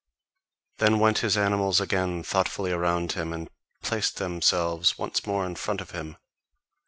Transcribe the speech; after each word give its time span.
Then 0.79 0.97
went 0.97 1.19
his 1.19 1.37
animals 1.37 1.79
again 1.79 2.23
thoughtfully 2.23 2.71
around 2.71 3.11
him, 3.11 3.31
and 3.31 3.47
placed 3.83 4.17
themselves 4.17 4.97
once 4.97 5.27
more 5.27 5.45
in 5.45 5.53
front 5.53 5.79
of 5.79 5.91
him. 5.91 6.17